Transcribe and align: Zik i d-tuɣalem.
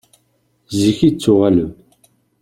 Zik 0.77 0.99
i 1.07 1.09
d-tuɣalem. 1.13 1.71